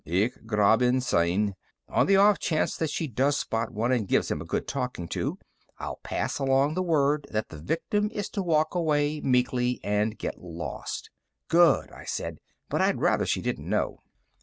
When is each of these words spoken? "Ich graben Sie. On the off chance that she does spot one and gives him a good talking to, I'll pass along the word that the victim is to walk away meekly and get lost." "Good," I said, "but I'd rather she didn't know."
"Ich 0.03 0.33
graben 0.47 0.99
Sie. 0.99 1.53
On 1.87 2.07
the 2.07 2.15
off 2.15 2.39
chance 2.39 2.75
that 2.77 2.89
she 2.89 3.05
does 3.05 3.37
spot 3.37 3.69
one 3.71 3.91
and 3.91 4.07
gives 4.07 4.31
him 4.31 4.41
a 4.41 4.45
good 4.45 4.67
talking 4.67 5.07
to, 5.09 5.37
I'll 5.77 5.97
pass 6.01 6.39
along 6.39 6.73
the 6.73 6.81
word 6.81 7.27
that 7.29 7.49
the 7.49 7.59
victim 7.61 8.09
is 8.11 8.27
to 8.29 8.41
walk 8.41 8.73
away 8.73 9.21
meekly 9.23 9.79
and 9.83 10.17
get 10.17 10.39
lost." 10.39 11.11
"Good," 11.49 11.91
I 11.91 12.05
said, 12.05 12.39
"but 12.67 12.81
I'd 12.81 12.99
rather 12.99 13.27
she 13.27 13.43
didn't 13.43 13.69
know." 13.69 13.99